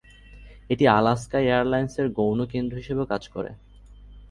[0.69, 3.51] এটি আলাস্কা এয়ারলাইন্সের গৌণ কেন্দ্র হিসাবেও কাজ করে।